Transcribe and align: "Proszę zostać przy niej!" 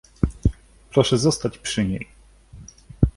"Proszę 0.93 1.17
zostać 1.17 1.57
przy 1.57 1.85
niej!" 1.87 2.07